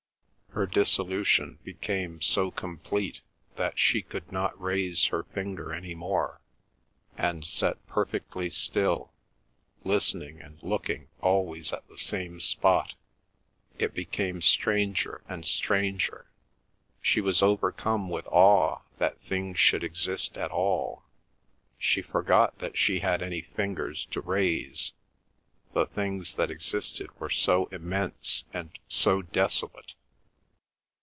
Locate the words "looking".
10.61-11.07